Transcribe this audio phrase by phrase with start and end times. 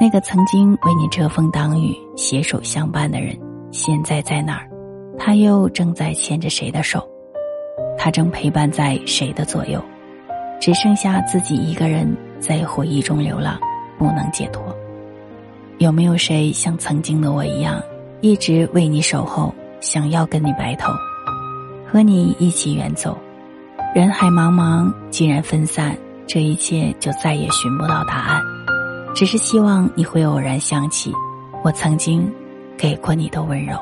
[0.00, 3.38] 那个曾经为你遮风挡雨、携手相伴的人，
[3.70, 4.66] 现在在哪儿？
[5.18, 7.06] 他又正在牵着谁的手？
[7.98, 9.78] 他正陪伴在谁的左右？
[10.58, 13.60] 只剩下自己一个人在回忆中流浪，
[13.98, 14.74] 不能解脱。
[15.76, 17.78] 有没有谁像曾经的我一样，
[18.22, 20.90] 一直为你守候，想要跟你白头，
[21.86, 23.18] 和你一起远走？
[23.94, 25.94] 人海茫茫，既然分散，
[26.26, 28.40] 这一切就再也寻不到答案。
[29.14, 31.12] 只是希望你会偶然想起，
[31.62, 32.32] 我曾经
[32.76, 33.76] 给过你的温柔。